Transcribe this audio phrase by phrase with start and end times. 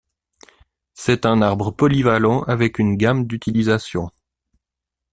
[0.95, 4.09] C'est un arbre polyvalent avec une gamme d'utilisations.